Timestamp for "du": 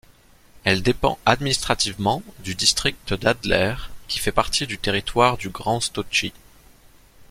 2.39-2.55, 4.65-4.79, 5.37-5.49